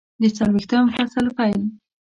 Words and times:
د 0.21 0.23
څلویښتم 0.37 0.85
فصل 0.95 1.25
پیل 1.37 1.61